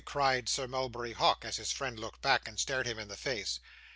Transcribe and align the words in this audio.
cried 0.03 0.49
Sir 0.49 0.67
Mulberry 0.67 1.13
Hawk, 1.13 1.45
as 1.45 1.57
his 1.57 1.71
friend 1.71 1.99
looked 1.99 2.23
back, 2.23 2.47
and 2.47 2.59
stared 2.59 2.87
him 2.87 2.97
in 2.97 3.07
the 3.07 3.15
face. 3.15 3.59